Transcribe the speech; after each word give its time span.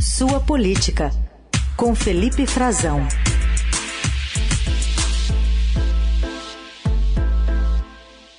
Sua 0.00 0.38
Política, 0.38 1.10
com 1.76 1.92
Felipe 1.92 2.46
Frazão. 2.46 3.00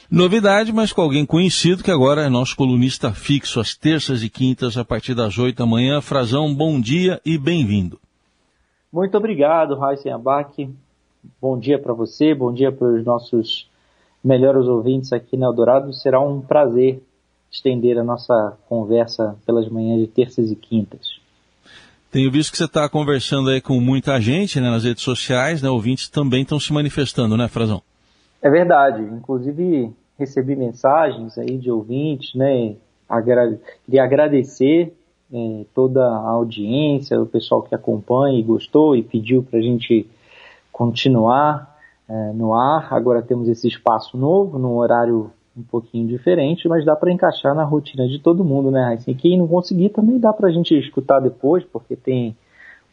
Novidade, 0.09 0.71
mas 0.71 0.93
com 0.93 1.01
alguém 1.01 1.25
conhecido 1.25 1.83
que 1.83 1.91
agora 1.91 2.21
é 2.21 2.29
nosso 2.29 2.55
colunista 2.55 3.11
fixo 3.11 3.59
às 3.59 3.75
terças 3.75 4.23
e 4.23 4.29
quintas 4.29 4.77
a 4.77 4.85
partir 4.85 5.13
das 5.13 5.37
oito 5.37 5.57
da 5.57 5.65
manhã. 5.65 5.99
Frazão, 5.99 6.55
bom 6.55 6.79
dia 6.79 7.19
e 7.25 7.37
bem-vindo. 7.37 7.99
Muito 8.89 9.17
obrigado, 9.17 9.75
Raíssen 9.77 10.13
Abac. 10.13 10.69
Bom 11.41 11.59
dia 11.59 11.77
para 11.77 11.91
você, 11.91 12.33
bom 12.33 12.53
dia 12.53 12.71
para 12.71 12.87
os 12.87 13.03
nossos 13.03 13.69
melhores 14.23 14.65
ouvintes 14.65 15.11
aqui 15.11 15.35
na 15.35 15.47
Eldorado. 15.47 15.91
Será 15.91 16.21
um 16.21 16.39
prazer 16.39 17.03
estender 17.51 17.99
a 17.99 18.03
nossa 18.03 18.57
conversa 18.69 19.35
pelas 19.45 19.67
manhãs 19.67 19.99
de 19.99 20.07
terças 20.07 20.49
e 20.49 20.55
quintas. 20.55 21.19
Tenho 22.11 22.31
visto 22.31 22.51
que 22.51 22.57
você 22.57 22.65
está 22.65 22.89
conversando 22.89 23.49
aí 23.49 23.61
com 23.61 23.79
muita 23.79 24.19
gente 24.19 24.59
né, 24.59 24.69
nas 24.69 24.83
redes 24.83 25.03
sociais, 25.03 25.61
né? 25.61 25.69
Ouvintes 25.69 26.09
também 26.09 26.41
estão 26.41 26.59
se 26.59 26.73
manifestando, 26.73 27.37
né, 27.37 27.47
Frazão? 27.47 27.83
É 28.41 28.49
verdade. 28.49 29.01
Inclusive 29.03 29.93
recebi 30.17 30.55
mensagens 30.55 31.37
aí 31.37 31.57
de 31.57 31.71
ouvintes, 31.71 32.33
né? 32.33 32.75
Queria 33.85 34.03
agradecer 34.03 34.93
é, 35.31 35.65
toda 35.73 36.03
a 36.03 36.29
audiência, 36.29 37.21
o 37.21 37.27
pessoal 37.27 37.61
que 37.61 37.75
acompanha 37.75 38.39
e 38.39 38.43
gostou 38.43 38.95
e 38.95 39.03
pediu 39.03 39.43
para 39.43 39.59
a 39.59 39.61
gente 39.61 40.09
continuar 40.71 41.77
é, 42.07 42.33
no 42.33 42.55
ar. 42.55 42.91
Agora 42.91 43.21
temos 43.21 43.47
esse 43.47 43.67
espaço 43.67 44.17
novo, 44.17 44.57
num 44.57 44.75
horário 44.77 45.31
um 45.59 45.63
pouquinho 45.63 46.07
diferente, 46.07 46.67
mas 46.67 46.85
dá 46.85 46.95
para 46.95 47.11
encaixar 47.11 47.53
na 47.53 47.63
rotina 47.63 48.07
de 48.07 48.19
todo 48.19 48.43
mundo, 48.43 48.71
né, 48.71 48.93
Assim, 48.93 49.13
quem 49.13 49.37
não 49.37 49.47
conseguir 49.47 49.89
também 49.89 50.17
dá 50.17 50.31
para 50.31 50.47
a 50.47 50.51
gente 50.51 50.77
escutar 50.77 51.19
depois, 51.19 51.63
porque 51.65 51.95
tem 51.95 52.35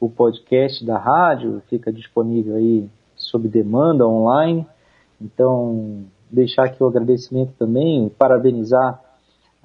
o 0.01 0.11
podcast 0.11 0.85
da 0.85 0.99
rádio, 0.99 1.63
fica 1.69 1.93
disponível 1.93 2.57
aí 2.57 2.89
sob 3.15 3.49
demanda 3.49 4.07
online. 4.07 4.67
Então, 5.21 6.05
deixar 6.31 6.65
aqui 6.65 6.83
o 6.83 6.87
agradecimento 6.87 7.53
também, 7.59 8.11
parabenizar 8.19 9.01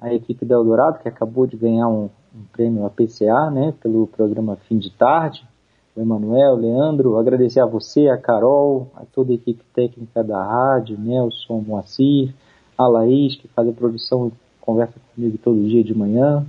a 0.00 0.14
equipe 0.14 0.44
da 0.44 0.54
Eldorado, 0.54 1.00
que 1.00 1.08
acabou 1.08 1.46
de 1.46 1.56
ganhar 1.56 1.88
um, 1.88 2.08
um 2.34 2.44
prêmio 2.52 2.86
APCA, 2.86 3.50
né, 3.50 3.74
pelo 3.82 4.06
programa 4.06 4.56
Fim 4.68 4.78
de 4.78 4.90
Tarde. 4.90 5.46
O 5.94 6.00
Emanuel, 6.00 6.56
Leandro, 6.56 7.18
agradecer 7.18 7.60
a 7.60 7.66
você, 7.66 8.08
a 8.08 8.16
Carol, 8.16 8.90
a 8.96 9.04
toda 9.04 9.30
a 9.30 9.34
equipe 9.34 9.62
técnica 9.74 10.24
da 10.24 10.42
rádio, 10.42 10.98
Nelson, 10.98 11.62
Moacir, 11.66 12.34
a 12.76 12.86
Laís, 12.86 13.36
que 13.36 13.48
faz 13.48 13.68
a 13.68 13.72
produção 13.72 14.28
e 14.28 14.32
conversa 14.60 14.94
comigo 15.14 15.38
todo 15.38 15.68
dia 15.68 15.82
de 15.82 15.94
manhã. 15.94 16.44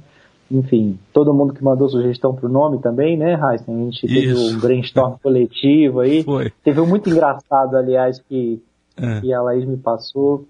Enfim, 0.52 1.00
todo 1.12 1.34
mundo 1.34 1.54
que 1.54 1.64
mandou 1.64 1.90
sugestão 1.90 2.36
para 2.36 2.46
o 2.46 2.52
nome 2.52 2.80
também, 2.80 3.18
né, 3.18 3.34
Raíssa? 3.34 3.72
A 3.72 3.76
gente 3.76 4.02
teve 4.02 4.32
Isso. 4.32 4.56
um 4.56 4.60
brainstorm 4.60 5.16
coletivo 5.22 6.02
aí. 6.02 6.24
Foi. 6.24 6.52
Teve 6.64 6.80
um 6.80 6.86
muito 6.86 7.10
engraçado, 7.10 7.76
aliás, 7.76 8.20
que, 8.20 8.62
é. 8.98 9.22
que 9.22 9.34
a 9.34 9.42
Laís 9.42 9.66
me 9.66 9.78
passou, 9.78 10.46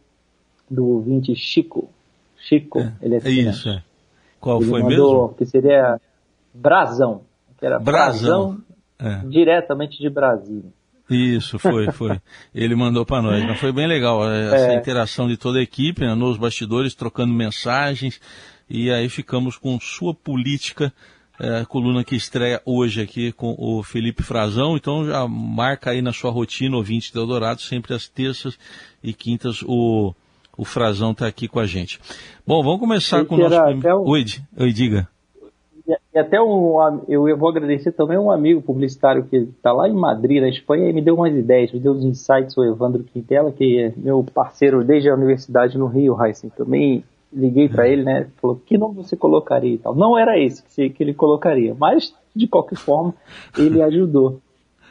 do 0.69 0.87
ouvinte 0.87 1.33
Chico. 1.35 1.89
Chico, 2.37 2.79
é. 2.79 2.93
ele 3.01 3.15
é, 3.15 3.19
é 3.23 3.29
Isso, 3.29 3.69
é. 3.69 3.83
Qual 4.39 4.61
ele 4.61 4.69
foi 4.69 4.83
mesmo? 4.83 5.29
Que 5.37 5.45
seria 5.45 5.99
Brasão. 6.53 7.21
Que 7.57 7.65
era 7.65 7.79
Brasão. 7.79 8.57
Brasão 8.99 9.23
é. 9.23 9.27
diretamente 9.27 9.97
de 9.99 10.09
Brasília. 10.09 10.69
Isso, 11.13 11.59
foi, 11.59 11.91
foi. 11.91 12.19
Ele 12.53 12.75
mandou 12.75 13.05
para 13.05 13.21
nós. 13.21 13.43
Mas 13.43 13.59
foi 13.59 13.71
bem 13.71 13.87
legal 13.87 14.29
é, 14.29 14.45
essa 14.47 14.71
é. 14.71 14.75
interação 14.75 15.27
de 15.27 15.37
toda 15.37 15.59
a 15.59 15.61
equipe, 15.61 16.01
né, 16.01 16.15
nos 16.15 16.37
bastidores, 16.37 16.95
trocando 16.95 17.33
mensagens. 17.33 18.19
E 18.69 18.91
aí 18.91 19.07
ficamos 19.09 19.57
com 19.57 19.79
sua 19.79 20.13
política, 20.13 20.91
é, 21.39 21.59
a 21.59 21.65
coluna 21.65 22.03
que 22.03 22.15
estreia 22.15 22.61
hoje 22.65 23.01
aqui 23.01 23.31
com 23.31 23.55
o 23.57 23.83
Felipe 23.83 24.23
Frazão. 24.23 24.75
Então 24.75 25.05
já 25.05 25.27
marca 25.27 25.91
aí 25.91 26.01
na 26.01 26.13
sua 26.13 26.31
rotina, 26.31 26.75
ouvinte 26.75 27.11
de 27.11 27.17
Eldorado, 27.17 27.61
sempre 27.61 27.93
às 27.93 28.07
terças 28.07 28.57
e 29.03 29.13
quintas 29.13 29.61
o, 29.63 30.13
o 30.57 30.65
Frazão 30.65 31.11
está 31.11 31.27
aqui 31.27 31.47
com 31.47 31.59
a 31.59 31.65
gente. 31.65 31.99
Bom, 32.45 32.63
vamos 32.63 32.79
começar 32.79 33.25
com 33.25 33.35
o 33.35 33.37
nosso... 33.37 33.55
O... 33.99 34.09
Oi, 34.09 34.25
oi, 34.57 34.73
diga. 34.73 35.07
E 35.85 36.17
até 36.17 36.41
um, 36.41 37.01
eu 37.09 37.37
vou 37.37 37.49
agradecer 37.49 37.91
também 37.91 38.17
um 38.17 38.31
amigo 38.31 38.61
publicitário 38.61 39.25
que 39.25 39.35
está 39.35 39.73
lá 39.73 39.89
em 39.89 39.93
Madrid, 39.93 40.41
na 40.41 40.47
Espanha, 40.47 40.89
e 40.89 40.93
me 40.93 41.01
deu 41.01 41.15
umas 41.15 41.35
ideias, 41.35 41.73
me 41.73 41.79
deu 41.79 41.91
uns 41.91 42.05
insights, 42.05 42.55
o 42.55 42.63
Evandro 42.63 43.03
Quintela, 43.03 43.51
que 43.51 43.79
é 43.79 43.93
meu 43.97 44.23
parceiro 44.33 44.83
desde 44.83 45.09
a 45.09 45.15
universidade 45.15 45.77
no 45.77 45.87
Rio, 45.87 46.15
Heisen. 46.23 46.49
Também 46.51 47.03
liguei 47.33 47.67
para 47.67 47.87
ele, 47.87 48.03
né? 48.03 48.27
Falou, 48.41 48.61
que 48.65 48.77
nome 48.77 48.95
você 48.95 49.17
colocaria 49.17 49.73
e 49.73 49.77
tal. 49.77 49.93
Não 49.93 50.17
era 50.17 50.39
esse 50.39 50.63
que, 50.63 50.89
que 50.89 51.03
ele 51.03 51.13
colocaria, 51.13 51.75
mas 51.77 52.15
de 52.33 52.47
qualquer 52.47 52.77
forma 52.77 53.13
ele 53.57 53.81
ajudou. 53.81 54.39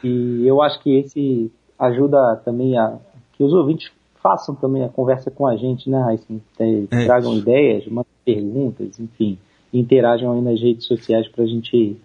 E 0.03 0.45
eu 0.45 0.61
acho 0.61 0.79
que 0.83 0.99
esse 0.99 1.51
ajuda 1.79 2.35
também 2.45 2.77
a 2.77 2.97
que 3.31 3.43
os 3.43 3.53
ouvintes 3.53 3.91
façam 4.21 4.53
também 4.53 4.83
a 4.83 4.89
conversa 4.89 5.31
com 5.31 5.47
a 5.47 5.55
gente, 5.55 5.89
né, 5.89 6.05
Heisen? 6.11 6.41
É, 6.59 7.05
tragam 7.05 7.35
ideias, 7.35 7.87
mandem 7.87 8.11
perguntas, 8.23 8.99
enfim 8.99 9.39
interajam 9.79 10.31
aí 10.31 10.41
nas 10.41 10.61
redes 10.61 10.85
sociais 10.85 11.27
para 11.27 11.43
a 11.43 11.47
gente 11.47 11.95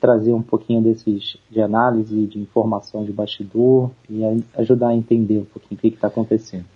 trazer 0.00 0.32
um 0.32 0.42
pouquinho 0.42 0.82
desses 0.82 1.36
de 1.50 1.60
análise, 1.60 2.26
de 2.26 2.38
informação 2.38 3.04
de 3.04 3.12
bastidor 3.12 3.90
e 4.08 4.20
ajudar 4.58 4.88
a 4.88 4.94
entender 4.94 5.38
um 5.38 5.44
pouquinho 5.44 5.78
o 5.78 5.80
que 5.80 5.88
está 5.88 6.08
acontecendo. 6.08 6.66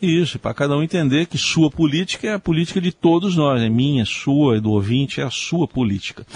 Isso, 0.00 0.38
para 0.38 0.54
cada 0.54 0.76
um 0.76 0.82
entender 0.82 1.26
que 1.26 1.38
sua 1.38 1.70
política 1.70 2.28
é 2.28 2.34
a 2.34 2.38
política 2.38 2.80
de 2.80 2.92
todos 2.92 3.36
nós, 3.36 3.62
é 3.62 3.68
minha, 3.68 4.04
sua, 4.04 4.60
do 4.60 4.70
ouvinte, 4.70 5.20
é 5.20 5.24
a 5.24 5.30
sua 5.30 5.66
política. 5.66 6.26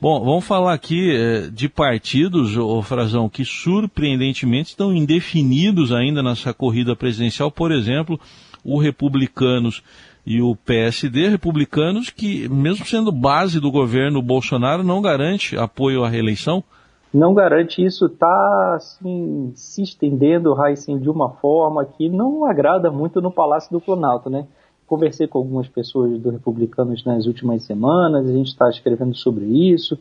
Bom, 0.00 0.22
vamos 0.22 0.44
falar 0.44 0.74
aqui 0.74 1.16
é, 1.16 1.48
de 1.48 1.68
partidos, 1.68 2.56
ô 2.56 2.82
Frazão, 2.82 3.28
que 3.28 3.44
surpreendentemente 3.44 4.70
estão 4.70 4.94
indefinidos 4.94 5.92
ainda 5.92 6.22
nessa 6.22 6.52
corrida 6.52 6.94
presidencial. 6.96 7.50
Por 7.50 7.72
exemplo, 7.72 8.20
o 8.64 8.78
Republicanos 8.78 9.82
e 10.26 10.40
o 10.40 10.56
PSD, 10.56 11.28
republicanos, 11.28 12.08
que, 12.10 12.48
mesmo 12.48 12.86
sendo 12.86 13.12
base 13.12 13.60
do 13.60 13.70
governo 13.70 14.22
Bolsonaro, 14.22 14.82
não 14.82 15.02
garante 15.02 15.56
apoio 15.56 16.02
à 16.02 16.08
reeleição? 16.08 16.64
Não 17.12 17.32
garante 17.32 17.84
isso, 17.84 18.06
está 18.06 18.74
assim, 18.74 19.52
se 19.54 19.82
estendendo, 19.82 20.56
Heisen, 20.60 20.98
de 20.98 21.08
uma 21.08 21.30
forma 21.30 21.84
que 21.84 22.08
não 22.08 22.44
agrada 22.44 22.90
muito 22.90 23.20
no 23.20 23.30
Palácio 23.30 23.70
do 23.70 23.80
Planalto, 23.80 24.28
né? 24.28 24.46
Conversei 24.86 25.28
com 25.28 25.38
algumas 25.38 25.68
pessoas 25.68 26.18
do 26.18 26.30
Republicanos 26.30 27.04
nas 27.04 27.26
últimas 27.26 27.62
semanas, 27.62 28.28
a 28.28 28.32
gente 28.32 28.48
está 28.48 28.68
escrevendo 28.68 29.14
sobre 29.14 29.44
isso, 29.44 29.96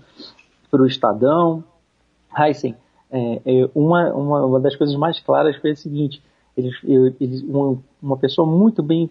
para 0.72 0.82
o 0.82 0.88
Estadão. 0.88 1.64
Heisen, 2.36 2.76
é, 3.12 3.42
é, 3.46 3.70
uma, 3.76 4.12
uma, 4.12 4.46
uma 4.46 4.60
das 4.60 4.76
coisas 4.76 4.96
mais 4.96 5.20
claras 5.20 5.56
foi 5.58 5.72
a 5.72 5.76
seguinte, 5.76 6.20
uma, 7.48 7.78
uma, 8.02 8.18
pessoa 8.18 8.48
muito 8.48 8.84
bem 8.84 9.10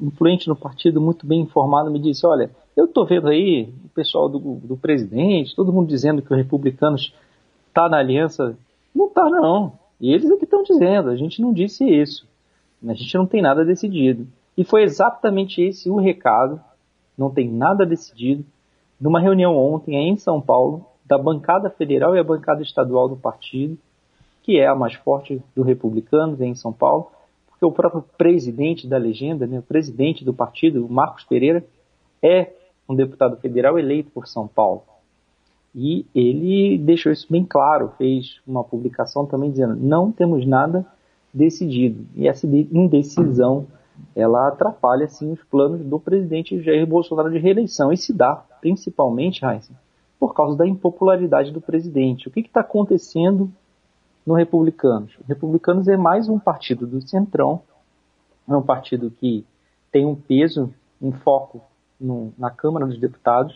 influente 0.00 0.48
no 0.48 0.54
partido, 0.54 1.00
muito 1.00 1.26
bem 1.26 1.40
informada, 1.40 1.88
me 1.88 1.98
disse: 1.98 2.26
Olha, 2.26 2.50
eu 2.76 2.84
estou 2.84 3.06
vendo 3.06 3.28
aí 3.28 3.72
o 3.84 3.88
pessoal 3.88 4.28
do, 4.28 4.38
do, 4.38 4.76
presidente, 4.76 5.56
todo 5.56 5.72
mundo 5.72 5.88
dizendo 5.88 6.20
que 6.20 6.30
os 6.32 6.36
republicanos 6.36 7.14
está 7.68 7.88
na 7.88 7.98
aliança. 7.98 8.56
Não 8.94 9.06
está, 9.06 9.24
não. 9.30 9.72
E 9.98 10.12
eles 10.12 10.30
é 10.30 10.36
que 10.36 10.44
estão 10.44 10.62
dizendo, 10.62 11.08
a 11.08 11.16
gente 11.16 11.40
não 11.40 11.52
disse 11.52 11.84
isso. 11.84 12.26
A 12.86 12.92
gente 12.92 13.14
não 13.14 13.26
tem 13.26 13.40
nada 13.40 13.64
decidido. 13.64 14.26
E 14.56 14.64
foi 14.64 14.82
exatamente 14.82 15.62
esse 15.62 15.88
o 15.88 15.96
recado, 15.96 16.60
não 17.16 17.30
tem 17.30 17.48
nada 17.48 17.86
decidido, 17.86 18.44
numa 19.00 19.20
reunião 19.20 19.56
ontem 19.56 19.96
em 19.96 20.16
São 20.16 20.40
Paulo, 20.40 20.84
da 21.06 21.16
bancada 21.16 21.70
federal 21.70 22.14
e 22.14 22.18
a 22.18 22.24
bancada 22.24 22.62
estadual 22.62 23.08
do 23.08 23.16
partido 23.16 23.78
que 24.42 24.58
é 24.58 24.66
a 24.66 24.74
mais 24.74 24.94
forte 24.94 25.40
do 25.54 25.62
Republicanos 25.62 26.40
em 26.40 26.54
São 26.54 26.72
Paulo, 26.72 27.10
porque 27.48 27.64
o 27.64 27.72
próprio 27.72 28.04
presidente 28.18 28.86
da 28.86 28.98
legenda, 28.98 29.46
né, 29.46 29.58
o 29.58 29.62
presidente 29.62 30.24
do 30.24 30.34
partido, 30.34 30.88
Marcos 30.88 31.24
Pereira, 31.24 31.64
é 32.22 32.52
um 32.88 32.94
deputado 32.94 33.36
federal 33.36 33.78
eleito 33.78 34.10
por 34.10 34.26
São 34.26 34.48
Paulo. 34.48 34.82
E 35.74 36.04
ele 36.14 36.76
deixou 36.76 37.10
isso 37.10 37.26
bem 37.30 37.44
claro, 37.44 37.92
fez 37.96 38.40
uma 38.46 38.62
publicação 38.62 39.24
também 39.24 39.50
dizendo: 39.50 39.74
não 39.76 40.12
temos 40.12 40.44
nada 40.44 40.86
decidido. 41.32 42.04
E 42.14 42.28
essa 42.28 42.46
indecisão 42.46 43.66
ela 44.14 44.48
atrapalha 44.48 45.04
assim 45.04 45.32
os 45.32 45.42
planos 45.44 45.80
do 45.82 45.98
presidente 45.98 46.60
Jair 46.62 46.86
Bolsonaro 46.86 47.30
de 47.30 47.38
reeleição 47.38 47.92
e 47.92 47.96
se 47.96 48.12
dá 48.12 48.44
principalmente, 48.60 49.44
Heisen, 49.44 49.76
por 50.18 50.34
causa 50.34 50.56
da 50.56 50.66
impopularidade 50.66 51.50
do 51.50 51.60
presidente. 51.60 52.28
O 52.28 52.30
que 52.30 52.40
está 52.40 52.60
acontecendo 52.60 53.50
no 54.26 54.34
Republicanos. 54.34 55.16
Republicanos 55.26 55.88
é 55.88 55.96
mais 55.96 56.28
um 56.28 56.38
partido 56.38 56.86
do 56.86 57.00
Centrão, 57.00 57.62
é 58.48 58.56
um 58.56 58.62
partido 58.62 59.10
que 59.10 59.44
tem 59.90 60.06
um 60.06 60.14
peso, 60.14 60.72
um 61.00 61.12
foco 61.12 61.62
no, 62.00 62.32
na 62.38 62.50
Câmara 62.50 62.86
dos 62.86 62.98
Deputados. 62.98 63.54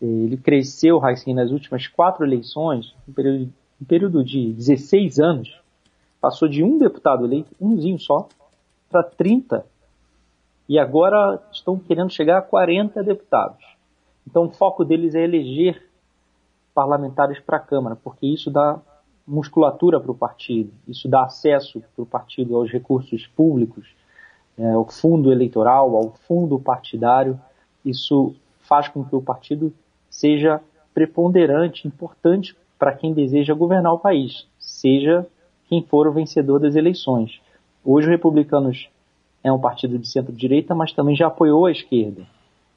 Ele 0.00 0.36
cresceu, 0.36 0.98
Raicin, 0.98 1.34
nas 1.34 1.50
últimas 1.50 1.86
quatro 1.86 2.24
eleições, 2.24 2.94
um 3.08 3.12
período, 3.12 3.52
um 3.80 3.84
período 3.84 4.24
de 4.24 4.52
16 4.52 5.18
anos, 5.18 5.60
passou 6.20 6.48
de 6.48 6.62
um 6.62 6.78
deputado 6.78 7.24
eleito, 7.24 7.54
umzinho 7.60 7.98
só, 7.98 8.28
para 8.90 9.02
30, 9.02 9.64
e 10.68 10.78
agora 10.78 11.40
estão 11.52 11.78
querendo 11.78 12.10
chegar 12.10 12.38
a 12.38 12.42
40 12.42 13.02
deputados. 13.02 13.64
Então 14.26 14.44
o 14.44 14.50
foco 14.50 14.84
deles 14.84 15.14
é 15.14 15.24
eleger 15.24 15.82
parlamentares 16.74 17.40
para 17.40 17.56
a 17.56 17.60
Câmara, 17.60 17.96
porque 17.96 18.26
isso 18.26 18.50
dá 18.50 18.80
musculatura 19.28 20.00
para 20.00 20.10
o 20.10 20.14
partido, 20.14 20.72
isso 20.86 21.06
dá 21.06 21.24
acesso 21.24 21.82
para 21.94 22.02
o 22.02 22.06
partido 22.06 22.56
aos 22.56 22.70
recursos 22.70 23.26
públicos, 23.26 23.86
é, 24.58 24.70
ao 24.70 24.88
fundo 24.88 25.30
eleitoral, 25.30 25.94
ao 25.94 26.10
fundo 26.26 26.58
partidário. 26.58 27.38
Isso 27.84 28.34
faz 28.60 28.88
com 28.88 29.04
que 29.04 29.14
o 29.14 29.22
partido 29.22 29.72
seja 30.10 30.60
preponderante, 30.94 31.86
importante 31.86 32.56
para 32.78 32.94
quem 32.94 33.12
deseja 33.12 33.54
governar 33.54 33.92
o 33.92 33.98
país, 33.98 34.46
seja 34.58 35.26
quem 35.68 35.82
for 35.82 36.06
o 36.06 36.12
vencedor 36.12 36.58
das 36.58 36.74
eleições. 36.74 37.40
Hoje, 37.84 38.06
os 38.06 38.10
republicanos 38.10 38.88
é 39.44 39.52
um 39.52 39.60
partido 39.60 39.98
de 39.98 40.08
centro-direita, 40.08 40.74
mas 40.74 40.92
também 40.92 41.14
já 41.14 41.26
apoiou 41.26 41.66
a 41.66 41.72
esquerda. 41.72 42.26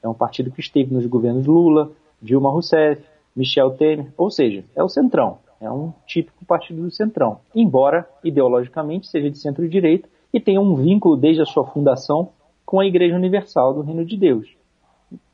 É 0.02 0.08
um 0.08 0.14
partido 0.14 0.50
que 0.50 0.60
esteve 0.60 0.92
nos 0.92 1.06
governos 1.06 1.46
Lula, 1.46 1.90
Dilma 2.20 2.50
Rousseff, 2.50 3.02
Michel 3.34 3.70
Temer, 3.72 4.12
ou 4.16 4.30
seja, 4.30 4.64
é 4.76 4.82
o 4.82 4.88
centrão. 4.88 5.38
É 5.62 5.70
um 5.70 5.92
típico 6.04 6.44
partido 6.44 6.82
do 6.82 6.90
centrão, 6.90 7.38
embora 7.54 8.04
ideologicamente 8.24 9.06
seja 9.06 9.30
de 9.30 9.38
centro-direita 9.38 10.08
e 10.34 10.40
tenha 10.40 10.60
um 10.60 10.74
vínculo 10.74 11.16
desde 11.16 11.40
a 11.40 11.46
sua 11.46 11.64
fundação 11.64 12.30
com 12.66 12.80
a 12.80 12.86
Igreja 12.86 13.14
Universal 13.14 13.72
do 13.72 13.80
Reino 13.80 14.04
de 14.04 14.16
Deus. 14.16 14.56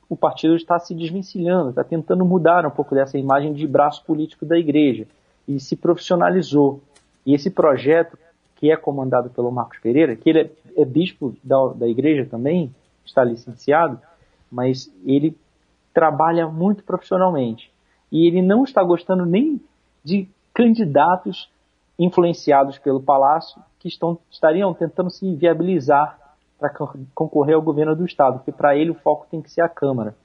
O 0.07 0.15
partido 0.15 0.55
está 0.55 0.79
se 0.79 0.95
desvencilhando, 0.95 1.71
está 1.71 1.83
tentando 1.83 2.27
mudar 2.27 2.67
um 2.67 2.71
pouco 2.71 2.95
dessa 2.95 3.17
imagem 3.17 3.55
de 3.55 3.67
braço 3.67 4.05
político 4.05 4.45
da 4.45 4.59
Igreja 4.59 5.07
e 5.49 5.59
se 5.59 5.75
profissionalizou. 5.75 6.83
E 7.25 7.33
esse 7.33 7.49
projeto, 7.49 8.19
que 8.57 8.71
é 8.71 8.77
comandado 8.77 9.31
pelo 9.31 9.51
Marcos 9.51 9.79
Pereira, 9.79 10.15
que 10.15 10.29
ele 10.29 10.51
é, 10.77 10.85
bispo 10.85 11.35
da, 11.43 11.69
da 11.69 11.89
Igreja 11.89 12.27
também, 12.27 12.71
está 13.03 13.25
licenciado, 13.25 13.99
mas 14.53 14.93
ele 15.07 15.35
trabalha 15.95 16.47
muito 16.47 16.85
profissionalmente. 16.85 17.73
E 18.13 18.27
ele 18.27 18.43
não 18.43 18.65
está 18.65 18.83
gostando 18.83 19.25
nem 19.25 19.59
de 20.09 20.27
candidatos 20.55 21.51
influenciados 21.99 22.79
pelo 22.79 23.03
Palácio 23.03 23.61
que 23.79 23.89
estão, 23.89 24.19
estariam 24.31 24.73
tentando 24.73 25.11
se 25.11 25.35
viabilizar 25.35 26.19
para 26.59 26.71
concorrer 27.15 27.55
ao 27.55 27.63
governo 27.63 27.95
do 27.95 28.07
Estado, 28.07 28.39
porque 28.39 28.51
para 28.51 28.75
ele 28.75 28.91
o 28.91 28.95
foco 28.95 29.27
tem 29.31 29.43
que 29.43 29.51
ser 29.51 29.61
a 29.61 29.69
Câmara. 29.69 30.17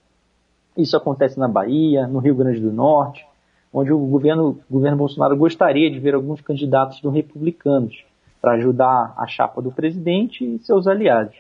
Isso 0.76 0.96
acontece 0.96 1.38
na 1.38 1.48
Bahia, 1.48 2.08
no 2.08 2.20
Rio 2.20 2.34
Grande 2.34 2.60
do 2.60 2.72
Norte, 2.72 3.28
onde 3.72 3.92
o 3.92 4.00
governo, 4.00 4.60
o 4.70 4.74
governo 4.74 4.98
Bolsonaro 4.98 5.36
gostaria 5.36 5.92
de 5.92 6.00
ver 6.00 6.16
alguns 6.16 6.42
candidatos 6.42 7.02
do 7.02 7.10
republicanos 7.10 8.04
para 8.42 8.54
ajudar 8.54 9.14
a 9.18 9.28
chapa 9.28 9.62
do 9.62 9.72
presidente 9.72 10.44
e 10.44 10.60
seus 10.60 10.88
aliados. 10.88 11.36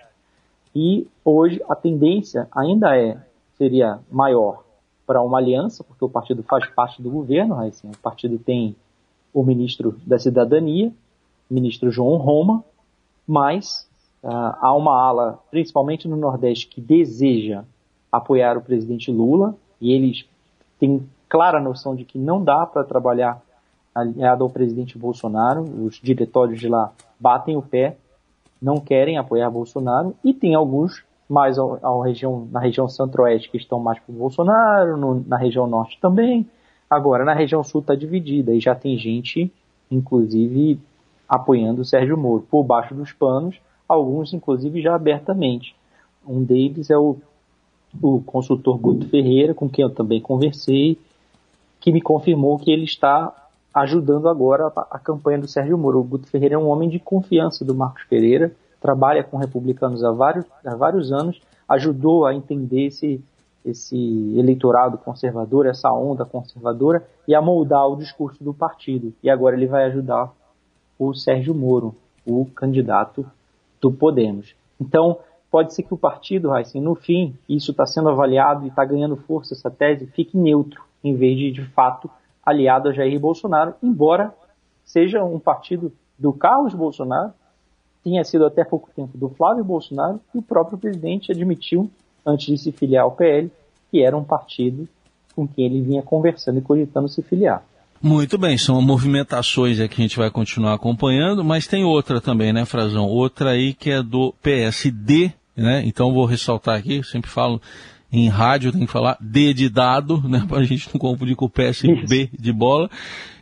E 0.75 1.07
hoje 1.23 1.63
a 1.69 1.75
tendência 1.75 2.47
ainda 2.51 2.95
é 2.97 3.17
seria 3.57 3.99
maior 4.11 4.62
para 5.05 5.21
uma 5.21 5.37
aliança, 5.37 5.83
porque 5.83 6.03
o 6.03 6.09
partido 6.09 6.43
faz 6.43 6.65
parte 6.67 7.01
do 7.01 7.09
governo, 7.09 7.59
assim, 7.59 7.89
o 7.89 7.97
partido 7.97 8.37
tem 8.37 8.75
o 9.33 9.43
ministro 9.43 9.99
da 10.05 10.17
Cidadania, 10.17 10.91
ministro 11.49 11.91
João 11.91 12.17
Roma, 12.17 12.63
mas 13.27 13.87
uh, 14.23 14.29
há 14.59 14.73
uma 14.73 14.95
ala, 14.95 15.39
principalmente 15.49 16.07
no 16.07 16.15
Nordeste, 16.15 16.67
que 16.67 16.79
deseja 16.79 17.63
apoiar 18.11 18.57
o 18.57 18.61
presidente 18.61 19.11
Lula, 19.11 19.55
e 19.81 19.91
eles 19.91 20.25
têm 20.79 21.07
clara 21.27 21.59
noção 21.59 21.95
de 21.95 22.05
que 22.05 22.17
não 22.17 22.43
dá 22.43 22.65
para 22.65 22.83
trabalhar 22.83 23.41
aliado 23.93 24.43
ao 24.43 24.49
presidente 24.49 24.97
Bolsonaro, 24.97 25.63
os 25.85 25.99
diretórios 26.01 26.59
de 26.59 26.67
lá 26.67 26.91
batem 27.19 27.57
o 27.57 27.61
pé, 27.61 27.97
não 28.61 28.77
querem 28.77 29.17
apoiar 29.17 29.49
Bolsonaro, 29.49 30.15
e 30.23 30.33
tem 30.33 30.55
alguns 30.55 31.03
mais 31.33 31.57
ao, 31.57 31.79
ao 31.81 32.01
região, 32.01 32.47
na 32.51 32.59
região 32.59 32.87
centro-oeste 32.87 33.49
que 33.49 33.57
estão 33.57 33.79
mais 33.79 33.99
para 33.99 34.13
o 34.13 34.17
Bolsonaro, 34.17 34.95
no, 34.95 35.23
na 35.27 35.35
região 35.35 35.65
norte 35.65 35.97
também. 35.99 36.47
Agora, 36.87 37.25
na 37.25 37.33
região 37.33 37.63
sul 37.63 37.81
está 37.81 37.95
dividida 37.95 38.53
e 38.53 38.59
já 38.59 38.75
tem 38.75 38.97
gente, 38.99 39.51
inclusive, 39.89 40.79
apoiando 41.27 41.81
o 41.81 41.85
Sérgio 41.85 42.15
Moro 42.15 42.45
por 42.49 42.63
baixo 42.63 42.93
dos 42.93 43.11
panos, 43.11 43.55
alguns, 43.89 44.31
inclusive, 44.31 44.79
já 44.79 44.93
abertamente. 44.93 45.75
Um 46.25 46.43
deles 46.43 46.91
é 46.91 46.97
o, 46.97 47.17
o 47.99 48.21
consultor 48.21 48.77
Guto 48.77 49.09
Ferreira, 49.09 49.55
com 49.55 49.67
quem 49.67 49.83
eu 49.83 49.89
também 49.89 50.21
conversei, 50.21 50.99
que 51.79 51.91
me 51.91 51.99
confirmou 51.99 52.59
que 52.59 52.71
ele 52.71 52.83
está 52.83 53.33
ajudando 53.73 54.29
agora 54.29 54.71
a, 54.75 54.87
a 54.91 54.99
campanha 54.99 55.39
do 55.39 55.47
Sérgio 55.47 55.77
Moro. 55.79 55.99
O 55.99 56.03
Guto 56.03 56.27
Ferreira 56.27 56.55
é 56.55 56.57
um 56.57 56.67
homem 56.67 56.87
de 56.87 56.99
confiança 56.99 57.65
do 57.65 57.73
Marcos 57.73 58.03
Pereira, 58.03 58.53
trabalha 58.83 59.23
com 59.23 59.37
republicanos 59.37 60.03
há 60.03 60.11
vários, 60.11 60.45
há 60.65 60.75
vários 60.75 61.13
anos, 61.13 61.41
ajudou 61.69 62.25
a 62.25 62.35
entender 62.35 62.87
esse, 62.87 63.23
esse 63.65 63.97
eleitorado 64.37 64.97
conservador, 64.97 65.65
essa 65.65 65.89
onda 65.89 66.25
conservadora, 66.25 67.07
e 67.25 67.33
a 67.33 67.41
moldar 67.41 67.87
o 67.87 67.95
discurso 67.95 68.43
do 68.43 68.53
partido. 68.53 69.13
E 69.23 69.29
agora 69.29 69.55
ele 69.55 69.67
vai 69.67 69.85
ajudar 69.85 70.33
o 70.99 71.13
Sérgio 71.13 71.55
Moro, 71.55 71.95
o 72.25 72.45
candidato 72.45 73.25
do 73.79 73.89
Podemos. 73.89 74.53
Então, 74.79 75.17
pode 75.49 75.73
ser 75.73 75.83
que 75.83 75.93
o 75.93 75.97
partido, 75.97 76.51
assim, 76.51 76.81
no 76.81 76.93
fim, 76.93 77.33
isso 77.47 77.71
está 77.71 77.85
sendo 77.85 78.09
avaliado 78.09 78.65
e 78.65 78.67
está 78.67 78.83
ganhando 78.83 79.15
força, 79.15 79.53
essa 79.53 79.71
tese, 79.71 80.07
fique 80.07 80.37
neutro, 80.37 80.83
em 81.01 81.15
vez 81.15 81.37
de, 81.37 81.51
de 81.51 81.65
fato, 81.69 82.09
aliado 82.45 82.89
a 82.89 82.91
Jair 82.91 83.17
Bolsonaro, 83.17 83.75
embora 83.81 84.33
seja 84.83 85.23
um 85.23 85.39
partido 85.39 85.93
do 86.19 86.33
Carlos 86.33 86.73
Bolsonaro, 86.73 87.31
tinha 88.03 88.23
sido 88.23 88.45
até 88.45 88.63
pouco 88.63 88.89
tempo 88.95 89.17
do 89.17 89.29
Flávio 89.29 89.63
Bolsonaro 89.63 90.19
e 90.33 90.37
o 90.37 90.41
próprio 90.41 90.77
presidente 90.77 91.31
admitiu, 91.31 91.89
antes 92.25 92.47
de 92.47 92.57
se 92.57 92.71
filiar 92.71 93.03
ao 93.05 93.11
PL, 93.11 93.49
que 93.89 94.03
era 94.03 94.17
um 94.17 94.23
partido 94.23 94.87
com 95.35 95.47
quem 95.47 95.65
ele 95.65 95.81
vinha 95.81 96.01
conversando 96.01 96.59
e 96.59 96.61
cogitando 96.61 97.07
se 97.07 97.21
filiar. 97.21 97.63
Muito 98.01 98.37
bem, 98.37 98.57
são 98.57 98.81
movimentações 98.81 99.77
que 99.77 99.83
a 99.83 100.03
gente 100.03 100.17
vai 100.17 100.29
continuar 100.29 100.73
acompanhando, 100.73 101.43
mas 101.43 101.67
tem 101.67 101.85
outra 101.85 102.19
também, 102.19 102.51
né, 102.51 102.65
Frazão? 102.65 103.05
Outra 103.05 103.51
aí 103.51 103.73
que 103.73 103.89
é 103.89 104.03
do 104.03 104.33
PSD, 104.41 105.31
né? 105.55 105.83
Então 105.85 106.13
vou 106.13 106.25
ressaltar 106.25 106.77
aqui, 106.77 107.01
sempre 107.03 107.29
falo 107.31 107.61
em 108.13 108.29
rádio 108.29 108.71
tem 108.71 108.85
que 108.85 108.91
falar 108.91 109.17
D 109.19 109.55
de 109.55 109.67
dado, 109.67 110.21
né, 110.29 110.45
para 110.47 110.59
a 110.59 110.63
gente 110.63 110.87
não 110.93 110.99
confundir 110.99 111.35
com 111.35 111.45
o 111.45 111.49
PSB 111.49 112.29
de 112.31 112.53
bola. 112.53 112.87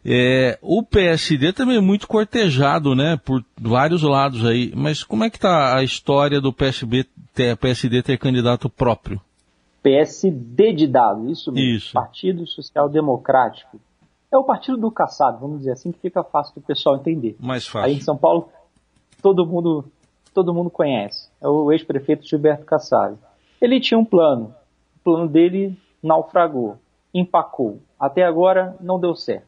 É, 0.03 0.57
o 0.61 0.81
PSD 0.81 1.51
também 1.51 1.75
é 1.75 1.81
muito 1.81 2.07
cortejado, 2.07 2.95
né, 2.95 3.19
por 3.23 3.43
vários 3.59 4.01
lados 4.01 4.45
aí. 4.45 4.71
Mas 4.73 5.03
como 5.03 5.25
é 5.25 5.29
que 5.29 5.35
está 5.35 5.77
a 5.77 5.83
história 5.83 6.39
do 6.39 6.53
PSB 6.53 7.05
ter, 7.33 7.57
PSD 7.57 8.01
ter 8.01 8.17
candidato 8.17 8.69
próprio? 8.69 9.19
PSD 9.83 10.73
de 10.73 10.87
dado, 10.87 11.29
isso 11.29 11.51
mesmo. 11.51 11.77
Isso. 11.77 11.93
Partido 11.93 12.47
Social 12.47 12.87
Democrático. 12.87 13.77
É 14.31 14.37
o 14.37 14.43
partido 14.45 14.77
do 14.77 14.89
caçado, 14.89 15.39
vamos 15.39 15.59
dizer 15.59 15.73
assim, 15.73 15.91
que 15.91 15.99
fica 15.99 16.23
fácil 16.23 16.55
do 16.55 16.61
pessoal 16.61 16.95
entender. 16.95 17.35
Mais 17.37 17.67
fácil. 17.67 17.87
Aí 17.87 17.97
em 17.97 18.01
São 18.01 18.15
Paulo, 18.15 18.47
todo 19.21 19.45
mundo, 19.45 19.83
todo 20.33 20.53
mundo 20.53 20.69
conhece. 20.69 21.29
É 21.41 21.47
o 21.49 21.69
ex-prefeito 21.73 22.25
Gilberto 22.25 22.63
Kassab. 22.63 23.17
Ele 23.61 23.81
tinha 23.81 23.99
um 23.99 24.05
plano, 24.05 24.55
plano 25.03 25.27
dele 25.27 25.77
naufragou, 26.01 26.77
empacou. 27.13 27.79
Até 27.99 28.23
agora 28.23 28.75
não 28.79 28.99
deu 28.99 29.15
certo. 29.15 29.45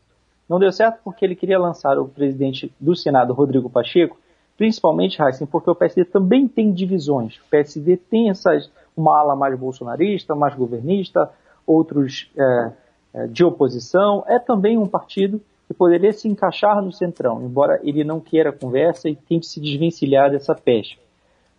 Não 0.47 0.59
deu 0.59 0.71
certo 0.71 0.99
porque 1.03 1.25
ele 1.25 1.35
queria 1.35 1.57
lançar 1.57 1.97
o 1.97 2.07
presidente 2.07 2.71
do 2.79 2.95
Senado, 2.95 3.33
Rodrigo 3.33 3.69
Pacheco, 3.69 4.17
principalmente, 4.57 5.21
Heisen, 5.21 5.47
porque 5.47 5.69
o 5.69 5.75
PSD 5.75 6.05
também 6.05 6.47
tem 6.47 6.71
divisões. 6.71 7.37
O 7.37 7.49
PSD 7.49 7.97
tem 7.97 8.29
essas, 8.29 8.69
uma 8.95 9.17
ala 9.17 9.35
mais 9.35 9.57
bolsonarista, 9.57 10.35
mais 10.35 10.53
governista, 10.53 11.31
outros 11.65 12.29
é, 12.37 12.71
é, 13.13 13.27
de 13.27 13.43
oposição. 13.43 14.23
É 14.27 14.37
também 14.37 14.77
um 14.77 14.85
partido 14.85 15.41
que 15.67 15.73
poderia 15.73 16.13
se 16.13 16.27
encaixar 16.27 16.81
no 16.81 16.91
centrão, 16.91 17.41
embora 17.41 17.79
ele 17.83 18.03
não 18.03 18.19
queira 18.19 18.51
conversa 18.51 19.09
e 19.09 19.15
tente 19.15 19.47
se 19.47 19.59
desvencilhar 19.59 20.29
dessa 20.29 20.53
peste 20.53 20.99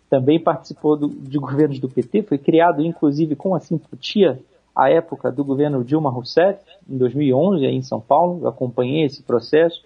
também 0.09 0.39
participou 0.39 0.95
do, 0.95 1.09
de 1.09 1.37
governos 1.37 1.79
do 1.79 1.89
PT, 1.89 2.23
foi 2.23 2.37
criado 2.37 2.81
inclusive 2.83 3.35
com 3.35 3.55
a 3.55 3.59
simpatia 3.59 4.39
à 4.75 4.89
época 4.89 5.31
do 5.31 5.43
governo 5.43 5.83
Dilma 5.83 6.09
Rousseff, 6.09 6.59
em 6.87 6.97
2011, 6.97 7.65
aí 7.65 7.75
em 7.75 7.81
São 7.81 8.01
Paulo, 8.01 8.41
eu 8.43 8.49
acompanhei 8.49 9.05
esse 9.05 9.23
processo, 9.23 9.81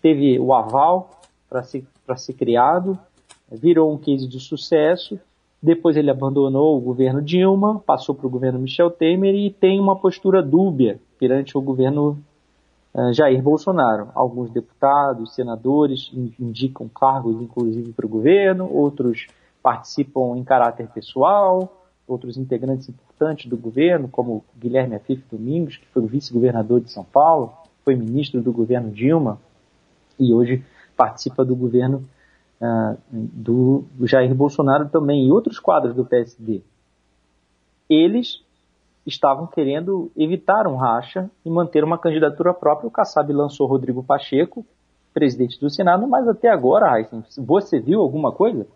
teve 0.00 0.38
o 0.38 0.52
aval 0.52 1.10
para 1.48 1.62
ser, 1.62 1.84
ser 2.16 2.34
criado, 2.34 2.98
virou 3.50 3.92
um 3.92 3.98
case 3.98 4.28
de 4.28 4.38
sucesso, 4.38 5.18
depois 5.62 5.96
ele 5.96 6.10
abandonou 6.10 6.76
o 6.76 6.80
governo 6.80 7.22
Dilma, 7.22 7.80
passou 7.86 8.14
para 8.14 8.26
o 8.26 8.30
governo 8.30 8.58
Michel 8.58 8.90
Temer 8.90 9.34
e 9.34 9.50
tem 9.50 9.80
uma 9.80 9.96
postura 9.96 10.42
dúbia 10.42 11.00
perante 11.18 11.56
o 11.56 11.60
governo 11.60 12.18
Jair 13.12 13.42
Bolsonaro. 13.42 14.10
Alguns 14.14 14.50
deputados, 14.50 15.34
senadores 15.34 16.10
indicam 16.38 16.88
cargos, 16.88 17.40
inclusive, 17.40 17.92
para 17.92 18.06
o 18.06 18.08
governo, 18.08 18.70
outros 18.70 19.26
participam 19.62 20.36
em 20.36 20.44
caráter 20.44 20.88
pessoal, 20.88 21.86
outros 22.06 22.36
integrantes 22.36 22.88
importantes 22.88 23.48
do 23.48 23.56
governo, 23.56 24.08
como 24.08 24.44
Guilherme 24.58 24.96
Afif 24.96 25.24
Domingos, 25.30 25.76
que 25.76 25.86
foi 25.86 26.06
vice-governador 26.06 26.80
de 26.80 26.90
São 26.90 27.04
Paulo, 27.04 27.52
foi 27.84 27.94
ministro 27.94 28.42
do 28.42 28.52
governo 28.52 28.90
Dilma 28.90 29.38
e 30.18 30.32
hoje 30.32 30.64
participa 30.96 31.44
do 31.44 31.56
governo 31.56 32.04
uh, 32.60 32.98
do 33.10 33.84
Jair 34.02 34.34
Bolsonaro 34.34 34.88
também, 34.88 35.26
e 35.26 35.32
outros 35.32 35.58
quadros 35.58 35.94
do 35.94 36.04
PSD. 36.04 36.62
Eles 37.88 38.42
estavam 39.06 39.46
querendo 39.46 40.10
evitar 40.16 40.66
um 40.66 40.76
racha 40.76 41.30
e 41.44 41.50
manter 41.50 41.84
uma 41.84 41.98
candidatura 41.98 42.54
própria. 42.54 42.88
O 42.88 42.90
Kassab 42.90 43.32
lançou 43.32 43.66
Rodrigo 43.66 44.02
Pacheco, 44.02 44.64
presidente 45.12 45.60
do 45.60 45.68
Senado, 45.68 46.06
mas 46.06 46.26
até 46.26 46.48
agora, 46.48 46.98
Heisen, 46.98 47.24
você 47.38 47.80
viu 47.80 48.00
alguma 48.00 48.32
coisa? 48.32 48.66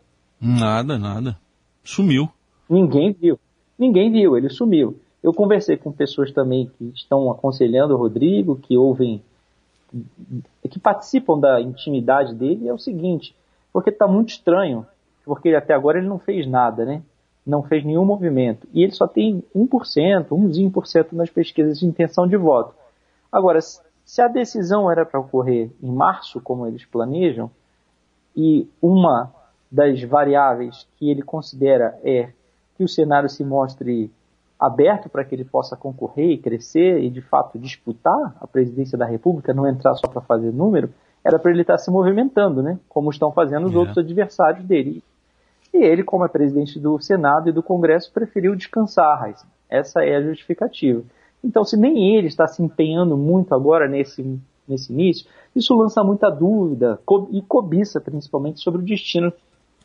Nada, 0.41 0.99
nada. 0.99 1.37
Sumiu. 1.83 2.29
Ninguém 2.69 3.13
viu. 3.13 3.39
Ninguém 3.79 4.11
viu, 4.11 4.37
ele 4.37 4.49
sumiu. 4.49 4.99
Eu 5.23 5.33
conversei 5.33 5.77
com 5.77 5.91
pessoas 5.91 6.33
também 6.33 6.71
que 6.77 6.93
estão 6.95 7.31
aconselhando 7.31 7.95
o 7.95 7.97
Rodrigo, 7.97 8.57
que 8.57 8.77
ouvem, 8.77 9.23
que 10.71 10.79
participam 10.79 11.39
da 11.39 11.61
intimidade 11.61 12.35
dele, 12.35 12.65
e 12.65 12.69
é 12.69 12.73
o 12.73 12.79
seguinte, 12.79 13.35
porque 13.73 13.91
está 13.91 14.07
muito 14.07 14.31
estranho, 14.31 14.87
porque 15.25 15.51
até 15.51 15.75
agora 15.75 15.99
ele 15.99 16.09
não 16.09 16.19
fez 16.19 16.47
nada, 16.47 16.85
né? 16.85 17.03
Não 17.47 17.63
fez 17.63 17.85
nenhum 17.85 18.05
movimento. 18.05 18.67
E 18.73 18.83
ele 18.83 18.93
só 18.93 19.07
tem 19.07 19.43
1%, 19.55 20.29
1% 20.29 21.13
nas 21.13 21.31
pesquisas 21.31 21.79
de 21.79 21.87
intenção 21.87 22.27
de 22.27 22.37
voto. 22.37 22.75
Agora, 23.31 23.61
se 23.61 24.23
a 24.23 24.29
decisão 24.29 24.91
era 24.91 25.05
para 25.05 25.21
ocorrer 25.21 25.71
em 25.83 25.91
março, 25.91 26.41
como 26.41 26.67
eles 26.67 26.85
planejam, 26.85 27.51
e 28.37 28.69
uma 28.83 29.33
das 29.71 30.03
variáveis 30.03 30.87
que 30.97 31.11
ele 31.11 31.23
considera 31.23 31.99
é 32.03 32.31
que 32.77 32.85
o 32.85 32.89
cenário 32.89 33.29
se 33.29 33.45
mostre 33.45 34.11
aberto 34.59 35.09
para 35.09 35.25
que 35.25 35.35
ele 35.35 35.45
possa 35.45 35.77
concorrer 35.77 36.31
e 36.31 36.39
crescer 36.39 37.03
e 37.03 37.11
de 37.11 37.21
fato 37.21 37.59
disputar 37.59 38.37
a 38.41 38.47
presidência 38.47 38.97
da 38.97 39.07
República, 39.07 39.53
não 39.53 39.69
entrar 39.69 39.95
só 39.95 40.09
para 40.09 40.21
fazer 40.23 40.53
número, 40.53 40.91
era 41.25 41.39
para 41.39 41.51
ele 41.51 41.63
estar 41.63 41.77
se 41.79 41.91
movimentando, 41.91 42.63
né? 42.63 42.79
Como 42.89 43.11
estão 43.11 43.33
fazendo 43.33 43.67
os 43.67 43.75
é. 43.75 43.79
outros 43.79 43.99
adversários 43.99 44.65
dele. 44.65 45.03
E 45.77 45.85
ele, 45.85 46.03
como 46.03 46.25
é 46.25 46.29
presidente 46.29 46.81
do 46.81 46.99
Senado 46.99 47.49
e 47.49 47.53
do 47.53 47.63
Congresso, 47.63 48.13
preferiu 48.13 48.57
descansar, 48.57 49.35
Essa 49.69 50.03
é 50.03 50.17
a 50.17 50.23
justificativa. 50.23 51.03
Então, 51.45 51.65
se 51.65 51.77
nem 51.77 52.17
ele 52.17 52.29
está 52.29 52.47
se 52.47 52.63
empenhando 52.63 53.17
muito 53.17 53.55
agora 53.55 53.87
nesse, 53.87 54.41
nesse 54.67 54.93
início, 54.93 55.27
isso 55.55 55.77
lança 55.77 56.03
muita 56.03 56.31
dúvida 56.31 56.99
co 57.05 57.29
e 57.31 57.43
cobiça, 57.43 58.01
principalmente, 58.01 58.61
sobre 58.61 58.81
o 58.81 58.85
destino 58.85 59.33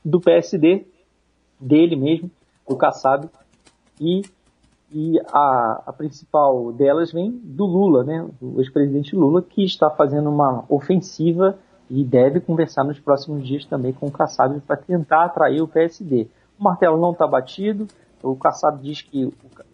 do 0.04 0.20
PSD, 0.20 0.86
dele 1.60 1.96
mesmo, 1.96 2.32
do 2.68 2.76
Kassab, 2.76 3.30
e 4.00 4.22
e 4.94 5.18
a, 5.32 5.84
a, 5.88 5.94
principal 5.94 6.74
delas 6.74 7.14
vem 7.14 7.32
do 7.32 7.66
Lula, 7.66 8.04
né, 8.04 8.28
o 8.42 8.60
ex-presidente 8.60 9.16
Lula, 9.16 9.42
que 9.42 9.64
está 9.64 9.90
fazendo 9.90 10.30
uma 10.30 10.66
ofensiva 10.68 11.58
e 11.92 12.06
deve 12.06 12.40
conversar 12.40 12.86
nos 12.86 12.98
próximos 12.98 13.46
dias 13.46 13.66
também 13.66 13.92
com 13.92 14.08
o 14.08 14.12
Kassab 14.12 14.62
para 14.62 14.78
tentar 14.78 15.26
atrair 15.26 15.62
o 15.62 15.68
PSD. 15.68 16.26
O 16.58 16.64
martelo 16.64 16.98
não 16.98 17.12
está 17.12 17.28
batido, 17.28 17.86
o 18.24 18.34
Kassab 18.34 18.82
diz 18.82 19.02
que 19.02 19.26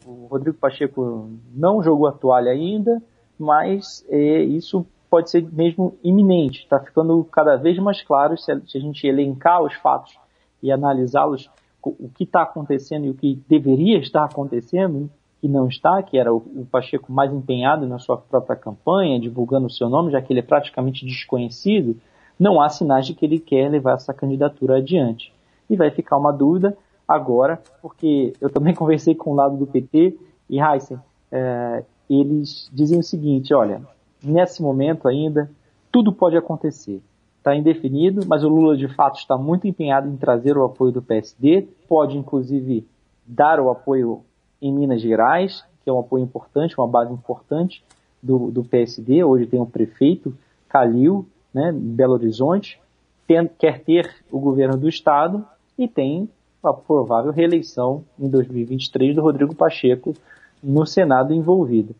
o, 0.03 0.25
Rodrigo 0.25 0.57
Pacheco 0.57 1.29
não 1.53 1.83
jogou 1.83 2.07
a 2.07 2.11
toalha 2.11 2.51
ainda, 2.51 2.99
mas 3.37 4.03
é, 4.09 4.41
isso 4.41 4.83
pode 5.11 5.29
ser 5.29 5.47
mesmo 5.51 5.95
iminente. 6.03 6.63
Está 6.63 6.79
ficando 6.79 7.23
cada 7.25 7.55
vez 7.55 7.77
mais 7.77 8.01
claro 8.01 8.35
se 8.35 8.51
a, 8.51 8.59
se 8.61 8.79
a 8.79 8.81
gente 8.81 9.05
elencar 9.05 9.61
os 9.61 9.75
fatos 9.75 10.17
e 10.63 10.71
analisá-los 10.71 11.51
o 11.83 12.09
que 12.09 12.23
está 12.23 12.41
acontecendo 12.41 13.05
e 13.05 13.09
o 13.11 13.13
que 13.13 13.41
deveria 13.47 13.99
estar 13.99 14.25
acontecendo, 14.25 15.09
que 15.39 15.47
não 15.47 15.67
está, 15.67 16.01
que 16.01 16.17
era 16.17 16.33
o, 16.33 16.37
o, 16.37 16.67
Pacheco 16.69 17.11
mais 17.11 17.31
empenhado 17.31 17.87
na 17.87 17.99
sua 17.99 18.17
própria 18.17 18.55
campanha, 18.55 19.19
divulgando 19.19 19.67
o 19.67 19.69
seu 19.69 19.89
nome, 19.89 20.11
já 20.11 20.21
que 20.21 20.33
ele 20.33 20.39
é 20.39 20.43
praticamente 20.43 21.05
desconhecido, 21.05 21.95
não 22.39 22.61
há 22.61 22.69
sinais 22.69 23.05
de 23.05 23.13
que 23.13 23.25
ele 23.25 23.39
quer 23.39 23.69
levar 23.69 23.93
essa 23.93 24.13
candidatura 24.13 24.77
adiante. 24.77 25.33
E 25.69 25.75
vai 25.75 25.91
ficar 25.91 26.17
uma 26.17 26.31
dúvida 26.31 26.77
agora, 27.07 27.61
porque 27.81 28.33
eu 28.41 28.49
também 28.49 28.73
conversei 28.75 29.15
com 29.15 29.31
o 29.31 29.35
lado 29.35 29.57
do 29.57 29.67
PT 29.67 30.17
e 30.49 30.59
Heisen, 30.59 30.99
é, 31.31 31.83
eles 32.09 32.69
dizem 32.73 32.99
o 32.99 33.03
seguinte, 33.03 33.53
olha, 33.53 33.81
nesse 34.23 34.61
momento 34.61 35.07
ainda, 35.07 35.49
tudo 35.91 36.13
pode 36.13 36.37
acontecer 36.37 37.01
está 37.47 37.55
indefinido, 37.55 38.25
mas 38.27 38.43
o 38.43 38.49
Lula 38.49 38.75
de 38.75 38.87
fato 38.89 39.19
está 39.19 39.37
muito 39.37 39.67
empenhado 39.67 40.09
em 40.09 40.17
trazer 40.17 40.57
o 40.57 40.65
apoio 40.65 40.91
do 40.91 41.01
PSD, 41.01 41.65
pode 41.87 42.17
inclusive 42.17 42.85
dar 43.25 43.59
o 43.59 43.69
apoio 43.69 44.21
em 44.61 44.71
Minas 44.71 45.01
Gerais, 45.01 45.63
que 45.83 45.89
é 45.89 45.93
um 45.93 45.99
apoio 45.99 46.23
importante, 46.23 46.77
uma 46.77 46.87
base 46.87 47.13
importante 47.13 47.83
do, 48.21 48.51
do 48.51 48.63
PSD. 48.63 49.23
Hoje 49.23 49.45
tem 49.45 49.59
o 49.59 49.65
prefeito 49.65 50.33
Calil, 50.67 51.25
né, 51.53 51.71
Belo 51.73 52.13
Horizonte, 52.13 52.79
tem, 53.25 53.47
quer 53.47 53.81
ter 53.81 54.15
o 54.31 54.39
governo 54.39 54.77
do 54.77 54.87
estado 54.87 55.45
e 55.77 55.87
tem 55.87 56.29
a 56.63 56.73
provável 56.73 57.31
reeleição 57.31 58.03
em 58.19 58.29
2023 58.29 59.15
do 59.15 59.21
Rodrigo 59.21 59.55
Pacheco 59.55 60.13
no 60.61 60.85
Senado 60.85 61.33
envolvido. 61.33 61.95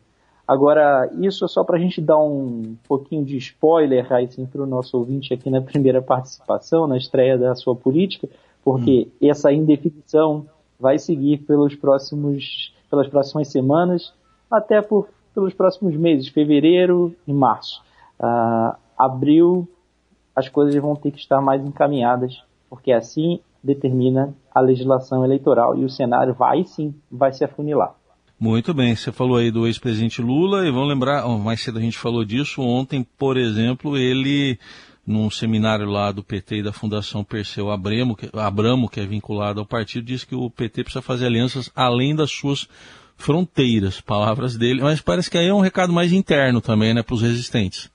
Agora, 0.47 1.09
isso 1.19 1.43
é 1.43 1.47
só 1.47 1.63
para 1.63 1.77
a 1.77 1.79
gente 1.79 2.01
dar 2.01 2.17
um 2.17 2.75
pouquinho 2.87 3.23
de 3.23 3.35
spoiler 3.37 4.11
assim, 4.13 4.45
para 4.45 4.63
o 4.63 4.65
nosso 4.65 4.97
ouvinte 4.97 5.33
aqui 5.33 5.49
na 5.49 5.61
primeira 5.61 6.01
participação, 6.01 6.87
na 6.87 6.97
estreia 6.97 7.37
da 7.37 7.53
sua 7.53 7.75
política, 7.75 8.29
porque 8.63 9.09
hum. 9.21 9.27
essa 9.27 9.51
indefinição 9.51 10.45
vai 10.79 10.97
seguir 10.99 11.39
pelos 11.39 11.75
próximos, 11.75 12.73
pelas 12.89 13.07
próximas 13.07 13.47
semanas, 13.49 14.13
até 14.49 14.81
por, 14.81 15.07
pelos 15.33 15.53
próximos 15.53 15.95
meses, 15.95 16.27
fevereiro 16.27 17.15
e 17.27 17.33
março. 17.33 17.81
Uh, 18.19 18.75
abril, 18.97 19.67
as 20.35 20.49
coisas 20.49 20.75
vão 20.81 20.95
ter 20.95 21.11
que 21.11 21.19
estar 21.19 21.41
mais 21.41 21.63
encaminhadas, 21.65 22.41
porque 22.69 22.91
assim 22.91 23.39
determina 23.63 24.33
a 24.53 24.59
legislação 24.59 25.25
eleitoral 25.25 25.77
e 25.77 25.83
o 25.83 25.89
cenário 25.89 26.33
vai 26.33 26.63
sim, 26.63 26.93
vai 27.11 27.33
se 27.33 27.43
afunilar. 27.43 27.95
Muito 28.39 28.71
bem, 28.71 28.95
você 28.95 29.11
falou 29.11 29.37
aí 29.37 29.49
do 29.49 29.65
ex-presidente 29.65 30.21
Lula 30.21 30.67
e 30.67 30.71
vamos 30.71 30.89
lembrar, 30.89 31.27
mais 31.39 31.59
cedo 31.59 31.79
a 31.79 31.81
gente 31.81 31.97
falou 31.97 32.23
disso, 32.23 32.61
ontem, 32.61 33.05
por 33.17 33.35
exemplo, 33.35 33.97
ele 33.97 34.59
num 35.07 35.29
seminário 35.29 35.89
lá 35.89 36.11
do 36.11 36.21
PT 36.21 36.57
e 36.57 36.63
da 36.63 36.73
Fundação 36.73 37.23
Perseu 37.23 37.71
Abramo, 37.71 38.13
que, 38.13 38.29
Abramo, 38.33 38.89
que 38.89 38.99
é 38.99 39.05
vinculado 39.05 39.61
ao 39.61 39.65
partido, 39.65 40.05
disse 40.05 40.27
que 40.27 40.35
o 40.35 40.49
PT 40.49 40.83
precisa 40.83 41.01
fazer 41.01 41.27
alianças 41.27 41.71
além 41.73 42.13
das 42.13 42.29
suas 42.29 42.67
fronteiras, 43.15 44.01
palavras 44.01 44.57
dele, 44.57 44.81
mas 44.81 45.01
parece 45.01 45.31
que 45.31 45.37
aí 45.37 45.47
é 45.47 45.53
um 45.53 45.61
recado 45.61 45.93
mais 45.93 46.11
interno 46.11 46.59
também, 46.59 46.93
né, 46.93 47.01
para 47.01 47.15
os 47.15 47.21
resistentes. 47.21 47.89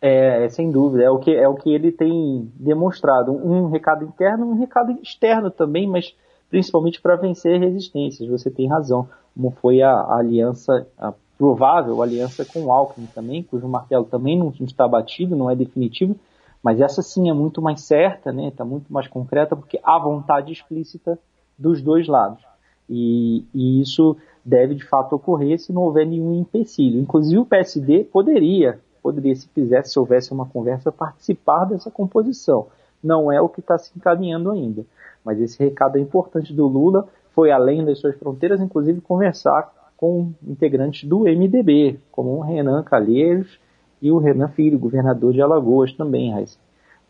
É, 0.00 0.44
é, 0.44 0.48
sem 0.50 0.70
dúvida, 0.70 1.04
é 1.04 1.10
o 1.10 1.18
que 1.18 1.34
é 1.34 1.48
o 1.48 1.54
que 1.54 1.70
ele 1.70 1.90
tem 1.90 2.52
demonstrado, 2.54 3.32
um 3.32 3.70
recado 3.70 4.04
interno, 4.04 4.46
um 4.46 4.58
recado 4.58 4.92
externo 5.02 5.50
também, 5.50 5.88
mas 5.88 6.14
principalmente 6.50 7.00
para 7.00 7.16
vencer 7.16 7.58
resistências. 7.58 8.28
Você 8.28 8.50
tem 8.50 8.68
razão, 8.68 9.08
como 9.34 9.50
foi 9.50 9.80
a, 9.82 9.90
a 9.90 10.18
aliança, 10.18 10.86
a 10.98 11.12
provável 11.38 12.02
aliança 12.02 12.44
com 12.44 12.64
o 12.64 12.72
Alckmin 12.72 13.06
também, 13.14 13.42
cujo 13.42 13.68
martelo 13.68 14.04
também 14.04 14.38
não, 14.38 14.52
está 14.60 14.88
batido, 14.88 15.36
não 15.36 15.50
é 15.50 15.54
definitivo, 15.54 16.16
mas 16.62 16.80
essa 16.80 17.02
sim 17.02 17.28
é 17.28 17.32
muito 17.32 17.60
mais 17.60 17.82
certa, 17.82 18.32
né? 18.32 18.48
Está 18.48 18.64
muito 18.64 18.92
mais 18.92 19.06
concreta 19.06 19.54
porque 19.54 19.78
há 19.82 19.98
vontade 19.98 20.52
explícita 20.52 21.18
dos 21.58 21.80
dois 21.80 22.08
lados. 22.08 22.42
E, 22.88 23.44
e, 23.54 23.80
isso 23.80 24.16
deve 24.44 24.74
de 24.74 24.84
fato 24.84 25.14
ocorrer 25.14 25.58
se 25.58 25.72
não 25.72 25.82
houver 25.82 26.06
nenhum 26.06 26.40
empecilho. 26.40 27.00
Inclusive 27.00 27.38
o 27.38 27.46
PSD 27.46 28.04
poderia, 28.04 28.80
poderia 29.02 29.34
se 29.34 29.48
quisesse, 29.48 29.92
se 29.92 29.98
houvesse 29.98 30.32
uma 30.32 30.46
conversa, 30.46 30.90
participar 30.90 31.64
dessa 31.64 31.90
composição. 31.90 32.66
Não 33.02 33.30
é 33.30 33.40
o 33.40 33.48
que 33.48 33.60
está 33.60 33.76
se 33.76 33.92
encaminhando 33.96 34.50
ainda. 34.50 34.84
Mas 35.24 35.40
esse 35.40 35.58
recado 35.62 35.98
é 35.98 36.00
importante 36.00 36.52
do 36.52 36.66
Lula, 36.66 37.08
foi 37.34 37.50
além 37.50 37.84
das 37.84 37.98
suas 37.98 38.16
fronteiras, 38.16 38.60
inclusive 38.60 39.00
conversar 39.00 39.70
com 39.96 40.32
integrantes 40.46 41.08
do 41.08 41.20
MDB, 41.20 41.98
como 42.12 42.36
o 42.36 42.40
Renan 42.40 42.82
Calheiros 42.82 43.58
e 44.00 44.10
o 44.10 44.18
Renan 44.18 44.48
Filho, 44.48 44.78
governador 44.78 45.32
de 45.32 45.40
Alagoas 45.40 45.92
também. 45.92 46.34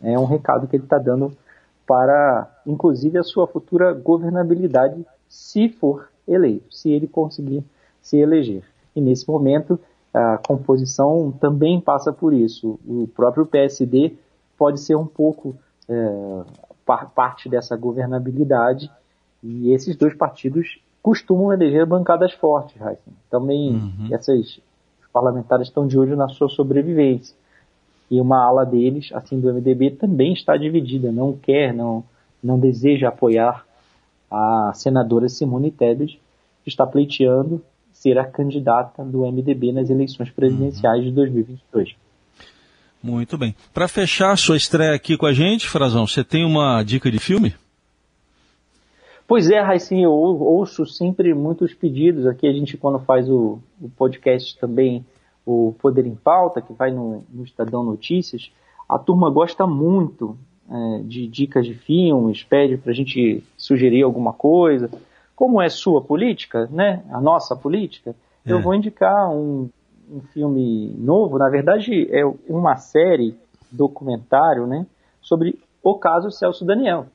É 0.01 0.17
um 0.17 0.25
recado 0.25 0.67
que 0.67 0.75
ele 0.75 0.83
está 0.83 0.97
dando 0.97 1.31
para, 1.85 2.49
inclusive, 2.65 3.17
a 3.17 3.23
sua 3.23 3.47
futura 3.47 3.93
governabilidade, 3.93 5.05
se 5.27 5.69
for 5.69 6.09
eleito, 6.27 6.73
se 6.73 6.91
ele 6.91 7.07
conseguir 7.07 7.63
se 8.01 8.17
eleger. 8.17 8.63
E 8.95 9.01
nesse 9.01 9.27
momento, 9.27 9.79
a 10.13 10.37
composição 10.37 11.31
também 11.31 11.79
passa 11.79 12.11
por 12.11 12.33
isso. 12.33 12.79
O 12.85 13.07
próprio 13.07 13.45
PSD 13.45 14.15
pode 14.57 14.79
ser 14.79 14.95
um 14.95 15.05
pouco 15.05 15.55
é, 15.87 16.43
parte 17.13 17.49
dessa 17.49 17.75
governabilidade 17.75 18.89
e 19.43 19.71
esses 19.71 19.95
dois 19.95 20.13
partidos 20.13 20.79
costumam 21.07 21.53
eleger 21.53 21.85
bancadas 21.85 22.33
fortes, 22.33 22.75
Heisen. 22.81 23.13
Também 23.31 23.75
uhum. 23.75 24.09
essas 24.11 24.59
parlamentares 25.13 25.69
estão 25.69 25.87
de 25.87 25.97
olho 25.97 26.17
na 26.17 26.27
sua 26.27 26.49
sobrevivência. 26.49 27.33
E 28.11 28.19
uma 28.19 28.43
ala 28.43 28.65
deles, 28.65 29.09
assim 29.13 29.39
do 29.39 29.47
MDB, 29.53 29.91
também 29.91 30.33
está 30.33 30.57
dividida, 30.57 31.09
não 31.09 31.31
quer, 31.31 31.73
não, 31.73 32.03
não 32.43 32.59
deseja 32.59 33.07
apoiar 33.07 33.65
a 34.29 34.73
senadora 34.75 35.29
Simone 35.29 35.71
Tebet, 35.71 36.19
que 36.61 36.69
está 36.69 36.85
pleiteando 36.85 37.63
ser 37.93 38.19
a 38.19 38.25
candidata 38.25 39.01
do 39.05 39.19
MDB 39.19 39.71
nas 39.71 39.89
eleições 39.89 40.29
presidenciais 40.29 40.99
uhum. 40.99 41.09
de 41.09 41.11
2022. 41.15 41.95
Muito 43.01 43.37
bem. 43.37 43.55
Para 43.73 43.87
fechar 43.87 44.37
sua 44.37 44.57
estreia 44.57 44.93
aqui 44.93 45.15
com 45.15 45.25
a 45.25 45.31
gente, 45.31 45.69
Frazão, 45.69 46.05
você 46.05 46.21
tem 46.21 46.43
uma 46.43 46.83
dica 46.83 47.09
de 47.09 47.17
filme? 47.17 47.55
Pois 49.27 49.49
é, 49.49 49.59
Raicin, 49.59 50.03
eu 50.03 50.13
ouço 50.13 50.85
sempre 50.85 51.33
muitos 51.33 51.73
pedidos. 51.73 52.25
Aqui 52.25 52.47
a 52.47 52.53
gente, 52.53 52.77
quando 52.77 52.97
faz 52.99 53.29
o, 53.29 53.59
o 53.81 53.89
podcast 53.89 54.57
também, 54.57 55.05
o 55.45 55.75
Poder 55.81 56.05
em 56.05 56.15
Pauta, 56.15 56.61
que 56.61 56.71
vai 56.71 56.91
no, 56.91 57.25
no 57.29 57.43
Estadão 57.43 57.83
Notícias, 57.83 58.49
a 58.87 58.97
turma 58.97 59.29
gosta 59.29 59.67
muito 59.67 60.37
é, 60.71 61.01
de 61.03 61.27
dicas 61.27 61.65
de 61.65 61.73
filmes, 61.73 62.41
pede 62.41 62.77
para 62.77 62.93
a 62.93 62.95
gente 62.95 63.43
sugerir 63.57 64.03
alguma 64.03 64.31
coisa. 64.31 64.89
Como 65.35 65.61
é 65.61 65.67
sua 65.67 66.01
política, 66.01 66.69
né? 66.71 67.03
A 67.11 67.19
nossa 67.19 67.53
política, 67.53 68.15
é. 68.45 68.53
eu 68.53 68.61
vou 68.61 68.73
indicar 68.73 69.29
um, 69.29 69.69
um 70.09 70.21
filme 70.33 70.95
novo. 70.97 71.37
Na 71.37 71.49
verdade, 71.49 72.07
é 72.11 72.25
uma 72.47 72.77
série 72.77 73.35
documentário, 73.69 74.65
né? 74.65 74.87
Sobre 75.21 75.59
o 75.83 75.95
caso 75.95 76.31
Celso 76.31 76.63
Daniel 76.63 77.07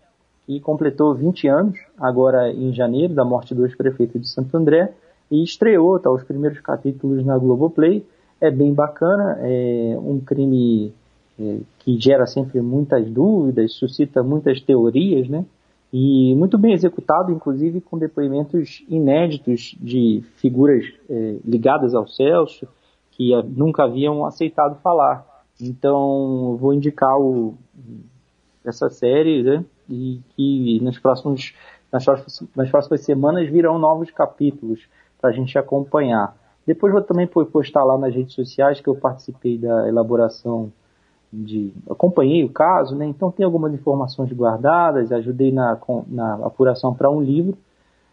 que 0.46 0.60
completou 0.60 1.14
20 1.14 1.48
anos, 1.48 1.78
agora 1.98 2.50
em 2.50 2.72
janeiro, 2.72 3.14
da 3.14 3.24
morte 3.24 3.54
do 3.54 3.64
ex-prefeito 3.64 4.18
de 4.18 4.28
Santo 4.28 4.56
André, 4.56 4.92
e 5.30 5.42
estreou, 5.42 5.98
tá, 5.98 6.10
os 6.10 6.22
primeiros 6.24 6.60
capítulos 6.60 7.24
na 7.24 7.38
Globoplay. 7.38 8.04
É 8.40 8.50
bem 8.50 8.74
bacana, 8.74 9.38
é 9.40 9.96
um 9.98 10.20
crime 10.20 10.92
é, 11.38 11.58
que 11.78 11.98
gera 11.98 12.26
sempre 12.26 12.60
muitas 12.60 13.08
dúvidas, 13.08 13.72
suscita 13.74 14.22
muitas 14.22 14.60
teorias, 14.60 15.28
né? 15.28 15.44
E 15.92 16.34
muito 16.34 16.58
bem 16.58 16.72
executado, 16.72 17.30
inclusive 17.30 17.80
com 17.80 17.98
depoimentos 17.98 18.82
inéditos 18.88 19.76
de 19.78 20.24
figuras 20.36 20.84
é, 21.08 21.36
ligadas 21.44 21.94
ao 21.94 22.08
Celso, 22.08 22.66
que 23.12 23.30
nunca 23.44 23.84
haviam 23.84 24.24
aceitado 24.24 24.80
falar. 24.80 25.24
Então, 25.60 26.56
vou 26.58 26.72
indicar 26.72 27.16
o, 27.18 27.54
essa 28.64 28.88
série, 28.90 29.42
né? 29.42 29.64
E 29.88 30.20
que 30.36 30.80
nas 30.82 30.98
próximas, 30.98 31.52
nas 31.92 32.04
próximas, 32.04 32.44
nas 32.56 32.70
próximas 32.70 33.00
semanas 33.02 33.48
virão 33.48 33.78
novos 33.78 34.10
capítulos 34.10 34.86
para 35.20 35.30
a 35.30 35.32
gente 35.32 35.56
acompanhar. 35.58 36.36
Depois 36.66 36.92
vou 36.92 37.02
também 37.02 37.26
postar 37.26 37.84
lá 37.84 37.98
nas 37.98 38.14
redes 38.14 38.34
sociais 38.34 38.80
que 38.80 38.88
eu 38.88 38.94
participei 38.94 39.58
da 39.58 39.88
elaboração 39.88 40.72
de. 41.32 41.72
acompanhei 41.90 42.44
o 42.44 42.50
caso, 42.50 42.94
né? 42.94 43.06
Então 43.06 43.30
tem 43.30 43.44
algumas 43.44 43.72
informações 43.72 44.30
guardadas, 44.32 45.10
ajudei 45.10 45.50
na, 45.50 45.78
na 46.06 46.34
apuração 46.46 46.94
para 46.94 47.10
um 47.10 47.20
livro 47.20 47.56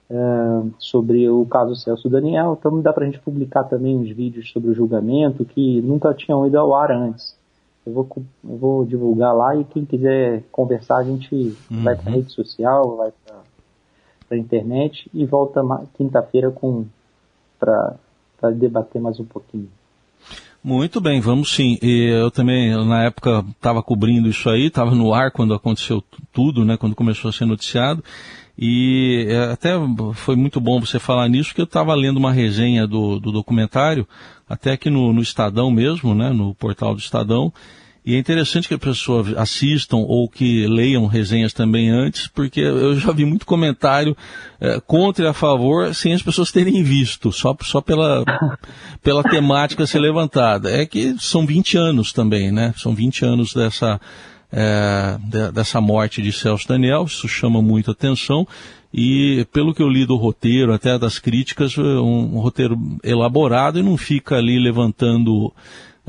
uh, 0.09 0.71
sobre 0.79 1.29
o 1.29 1.45
caso 1.45 1.75
Celso 1.75 2.09
Daniel. 2.09 2.57
Então 2.57 2.81
dá 2.81 2.91
para 2.91 3.03
a 3.03 3.05
gente 3.05 3.19
publicar 3.19 3.65
também 3.65 3.97
uns 3.97 4.09
vídeos 4.09 4.51
sobre 4.51 4.71
o 4.71 4.73
julgamento 4.73 5.45
que 5.45 5.81
nunca 5.81 6.13
tinham 6.13 6.47
ido 6.47 6.57
ao 6.57 6.73
ar 6.73 6.91
antes. 6.91 7.37
Eu 7.89 7.93
vou, 7.93 8.07
eu 8.43 8.57
vou 8.57 8.85
divulgar 8.85 9.35
lá 9.35 9.55
e 9.55 9.63
quem 9.63 9.83
quiser 9.83 10.43
conversar, 10.51 10.97
a 10.97 11.03
gente 11.03 11.33
uhum. 11.71 11.83
vai 11.83 11.95
para 11.95 12.11
rede 12.11 12.31
social, 12.31 12.95
vai 12.95 13.11
para 13.25 14.37
a 14.37 14.37
internet 14.37 15.09
e 15.13 15.25
volta 15.25 15.61
quinta-feira 15.95 16.51
com 16.51 16.85
para 17.59 18.51
debater 18.53 19.01
mais 19.01 19.19
um 19.19 19.25
pouquinho. 19.25 19.69
Muito 20.61 20.99
bem, 20.99 21.21
vamos 21.21 21.53
sim. 21.53 21.77
E 21.81 22.07
eu 22.09 22.29
também, 22.29 22.71
na 22.85 23.03
época, 23.03 23.45
estava 23.49 23.81
cobrindo 23.81 24.29
isso 24.29 24.49
aí, 24.49 24.65
estava 24.65 24.93
no 24.93 25.13
ar 25.13 25.31
quando 25.31 25.53
aconteceu 25.53 26.03
tudo, 26.33 26.65
né, 26.65 26.75
quando 26.75 26.95
começou 26.95 27.29
a 27.29 27.31
ser 27.31 27.45
noticiado. 27.45 28.03
E 28.57 29.25
é, 29.29 29.53
até 29.53 29.71
foi 30.15 30.35
muito 30.35 30.59
bom 30.59 30.81
você 30.81 30.99
falar 30.99 31.29
nisso, 31.29 31.49
porque 31.49 31.61
eu 31.61 31.65
estava 31.65 31.95
lendo 31.95 32.17
uma 32.17 32.33
resenha 32.33 32.85
do, 32.85 33.17
do 33.17 33.31
documentário, 33.31 34.05
até 34.49 34.73
aqui 34.73 34.89
no, 34.89 35.13
no 35.13 35.21
Estadão 35.21 35.71
mesmo, 35.71 36.13
né, 36.13 36.31
no 36.31 36.53
portal 36.53 36.93
do 36.93 36.99
Estadão, 36.99 37.53
e 38.09 38.15
é 38.15 38.17
interessante 38.17 38.67
que 38.67 38.73
as 38.73 38.79
pessoas 38.79 39.37
assistam 39.37 39.97
ou 39.97 40.27
que 40.27 40.65
leiam 40.65 41.05
resenhas 41.05 41.53
também 41.53 41.91
antes, 41.91 42.25
porque 42.25 42.59
eu 42.59 42.99
já 42.99 43.11
vi 43.11 43.23
muito 43.23 43.45
comentário 43.45 44.17
é, 44.59 44.79
contra 44.79 45.25
e 45.25 45.27
a 45.27 45.33
favor 45.33 45.93
sem 45.93 46.11
as 46.11 46.23
pessoas 46.23 46.51
terem 46.51 46.81
visto, 46.81 47.31
só, 47.31 47.55
só 47.61 47.81
pela, 47.81 48.25
pela 49.03 49.21
temática 49.21 49.85
ser 49.85 49.99
levantada. 49.99 50.71
É 50.71 50.87
que 50.87 51.17
são 51.19 51.45
20 51.45 51.77
anos 51.77 52.11
também, 52.11 52.51
né? 52.51 52.73
São 52.77 52.95
20 52.95 53.25
anos 53.25 53.53
dessa, 53.53 54.01
é, 54.51 55.15
dessa 55.53 55.79
morte 55.79 56.19
de 56.19 56.31
Celso 56.31 56.67
Daniel, 56.67 57.03
isso 57.03 57.27
chama 57.27 57.61
muito 57.61 57.91
atenção. 57.91 58.47
E 58.91 59.45
pelo 59.53 59.71
que 59.71 59.83
eu 59.83 59.87
li 59.87 60.03
do 60.03 60.15
roteiro, 60.15 60.73
até 60.73 60.97
das 60.97 61.19
críticas, 61.19 61.77
um, 61.77 62.37
um 62.37 62.39
roteiro 62.39 62.75
elaborado 63.03 63.77
e 63.77 63.83
não 63.83 63.97
fica 63.97 64.37
ali 64.37 64.57
levantando 64.57 65.53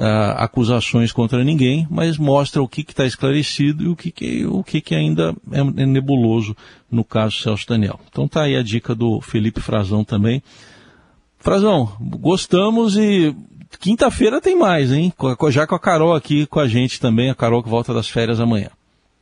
uh, 0.01 0.35
acusações 0.39 1.13
contra 1.13 1.45
ninguém, 1.45 1.87
mas 1.91 2.17
mostra 2.17 2.63
o 2.63 2.69
que 2.69 2.81
está 2.81 3.05
esclarecido 3.05 3.85
e 3.85 3.89
o 3.89 3.95
que, 3.95 4.11
que 4.11 4.47
o 4.47 4.65
que, 4.65 4.81
que 4.81 4.95
ainda 4.95 5.35
é, 5.53 5.61
é, 5.61 5.87
nebuloso 5.87 6.57
no 6.91 7.05
caso 7.05 7.37
Celso 7.37 7.69
Daniel. 7.69 8.01
Então 8.09 8.27
tá 8.27 8.43
aí 8.43 8.57
a 8.57 8.63
dica 8.63 8.95
do 8.95 9.21
Felipe 9.21 9.61
Frazão 9.61 10.03
também. 10.03 10.43
Frazão, 11.39 11.91
gostamos 12.01 12.97
e 12.97 13.37
quinta-feira 13.79 14.41
tem 14.41 14.57
mais, 14.57 14.91
hein? 14.91 15.13
Já 15.51 15.67
com 15.67 15.75
a 15.75 15.81
Carol 15.81 16.15
aqui 16.15 16.47
com 16.47 16.61
a 16.61 16.67
gente 16.67 17.01
também, 17.01 17.31
a 17.31 17.35
Carol 17.35 17.63
que 17.63 17.69
volta 17.69 17.93
das 17.93 18.09
férias 18.09 18.41
amanhã. 18.41 18.71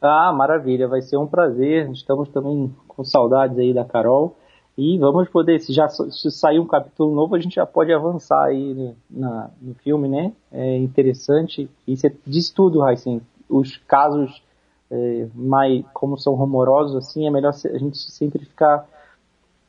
Ah, 0.00 0.32
maravilha, 0.32 0.86
vai 0.86 1.02
ser 1.02 1.16
um 1.16 1.26
prazer. 1.26 1.90
Estamos 1.90 2.28
também 2.28 2.72
com 2.86 3.04
saudades 3.04 3.58
aí 3.58 3.74
da 3.74 3.84
Carol. 3.84 4.36
E 4.78 4.96
vamos 4.96 5.28
poder, 5.28 5.58
se 5.58 5.72
já 5.72 5.88
se 5.88 6.30
sair 6.30 6.60
um 6.60 6.66
capítulo 6.66 7.12
novo, 7.12 7.34
a 7.34 7.40
gente 7.40 7.56
já 7.56 7.66
pode 7.66 7.92
avançar 7.92 8.44
aí 8.44 8.72
no, 8.72 8.96
na, 9.10 9.50
no 9.60 9.74
filme, 9.74 10.08
né? 10.08 10.32
É 10.52 10.76
interessante. 10.76 11.68
E 11.84 11.96
você 11.96 12.14
diz 12.24 12.48
tudo, 12.50 12.78
Raíssen. 12.78 13.20
Os 13.48 13.76
casos 13.76 14.40
é, 14.88 15.26
mais, 15.34 15.84
como 15.92 16.16
são 16.16 16.34
rumorosos, 16.34 16.94
assim, 16.94 17.26
é 17.26 17.30
melhor 17.30 17.52
a 17.52 17.78
gente 17.78 17.98
sempre 17.98 18.44
ficar 18.44 18.88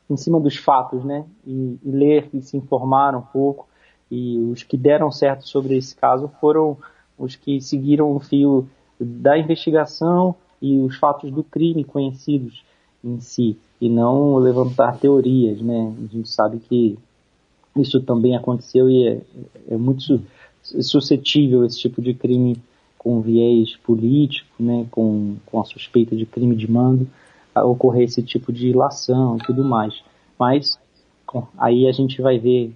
em 0.08 0.16
cima 0.16 0.38
dos 0.38 0.56
fatos, 0.56 1.04
né? 1.04 1.24
E, 1.44 1.76
e 1.84 1.90
ler 1.90 2.30
e 2.32 2.40
se 2.40 2.56
informar 2.56 3.16
um 3.16 3.22
pouco. 3.22 3.66
E 4.08 4.38
os 4.38 4.62
que 4.62 4.76
deram 4.76 5.10
certo 5.10 5.44
sobre 5.48 5.76
esse 5.76 5.96
caso 5.96 6.30
foram 6.40 6.78
os 7.18 7.34
que 7.34 7.60
seguiram 7.60 8.14
o 8.14 8.20
fio 8.20 8.68
da 9.00 9.36
investigação 9.36 10.36
e 10.62 10.80
os 10.80 10.94
fatos 10.94 11.32
do 11.32 11.42
crime 11.42 11.82
conhecidos 11.82 12.64
em 13.02 13.18
si 13.18 13.58
e 13.80 13.88
não 13.88 14.36
levantar 14.36 14.98
teorias, 14.98 15.60
né? 15.60 15.94
A 15.98 16.14
gente 16.14 16.28
sabe 16.28 16.58
que 16.58 16.98
isso 17.76 18.00
também 18.00 18.36
aconteceu 18.36 18.90
e 18.90 19.08
é, 19.08 19.20
é 19.70 19.76
muito 19.76 20.20
suscetível 20.62 21.64
esse 21.64 21.78
tipo 21.78 22.02
de 22.02 22.12
crime 22.12 22.60
com 22.98 23.20
viés 23.22 23.76
político, 23.76 24.50
né? 24.58 24.86
Com, 24.90 25.36
com 25.46 25.60
a 25.60 25.64
suspeita 25.64 26.14
de 26.14 26.26
crime 26.26 26.54
de 26.54 26.70
mando, 26.70 27.08
ocorrer 27.56 28.04
esse 28.04 28.22
tipo 28.22 28.52
de 28.52 28.68
ilação 28.68 29.38
e 29.38 29.40
tudo 29.44 29.64
mais. 29.64 30.02
Mas 30.38 30.78
aí 31.56 31.86
a 31.86 31.92
gente 31.92 32.20
vai 32.20 32.38
ver 32.38 32.72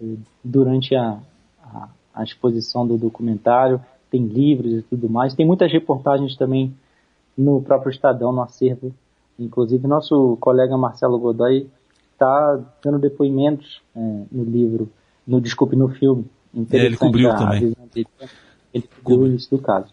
eh, 0.00 0.16
durante 0.42 0.94
a, 0.94 1.18
a, 1.62 1.88
a 2.14 2.24
exposição 2.24 2.86
do 2.86 2.96
documentário, 2.96 3.80
tem 4.10 4.24
livros 4.24 4.72
e 4.72 4.82
tudo 4.82 5.10
mais, 5.10 5.34
tem 5.34 5.44
muitas 5.44 5.70
reportagens 5.70 6.36
também 6.36 6.74
no 7.36 7.60
próprio 7.60 7.90
Estadão, 7.90 8.32
no 8.32 8.40
acervo 8.40 8.94
Inclusive, 9.38 9.86
nosso 9.86 10.36
colega 10.40 10.76
Marcelo 10.76 11.18
Godoy 11.18 11.68
está 12.12 12.58
dando 12.82 12.98
depoimentos 12.98 13.82
é, 13.94 14.00
no 14.32 14.44
livro, 14.44 14.90
no 15.26 15.40
desculpe, 15.40 15.76
no 15.76 15.88
filme. 15.88 16.24
É, 16.72 16.76
ele 16.76 16.96
cobriu 16.96 17.30
a, 17.30 17.34
também. 17.34 17.74
A 17.78 17.94
dele, 17.94 18.08
ele 18.72 18.88
cobriu 19.02 19.34
isso 19.34 19.50
do 19.50 19.58
caso. 19.58 19.92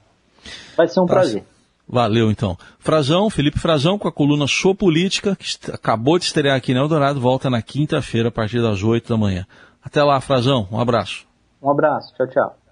Vai 0.77 0.88
ser 0.88 0.99
um 0.99 1.06
tá. 1.06 1.13
prazer. 1.13 1.43
Valeu, 1.88 2.32
então. 2.32 2.58
Frazão, 2.79 3.29
Felipe 3.29 3.60
Frazão, 3.60 3.99
com 3.99 4.08
a 4.08 4.12
coluna 4.12 4.47
Show 4.47 4.73
Política, 4.73 5.36
que 5.36 5.71
acabou 5.71 6.17
de 6.17 6.25
estrear 6.25 6.56
aqui 6.56 6.73
na 6.73 6.79
Eldorado, 6.79 7.19
volta 7.19 7.49
na 7.49 7.62
quinta-feira, 7.62 8.29
a 8.29 8.32
partir 8.32 8.62
das 8.62 8.82
8 8.82 9.10
da 9.10 9.17
manhã. 9.17 9.45
Até 9.84 10.01
lá, 10.01 10.19
Frazão. 10.21 10.67
Um 10.71 10.79
abraço. 10.79 11.25
Um 11.62 11.69
abraço. 11.69 12.13
Tchau, 12.15 12.27
tchau. 12.27 12.62